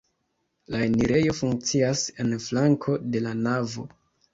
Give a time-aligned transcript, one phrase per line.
[0.75, 3.91] La enirejo funkcias en flanko de la navo.